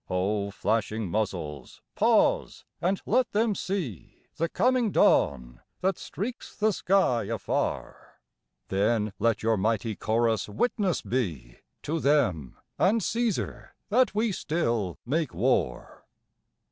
[0.09, 7.25] O flashing muzzles, pause, and let them see The coming dawn that streaks the sky
[7.25, 8.19] afar;
[8.69, 15.35] Then let your mighty chorus witness be To them, and Caesar, that we still make
[15.35, 16.03] war.